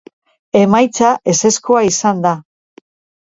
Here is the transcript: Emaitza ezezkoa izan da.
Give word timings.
Emaitza 0.61 1.09
ezezkoa 1.33 1.83
izan 1.91 2.23
da. 2.25 2.31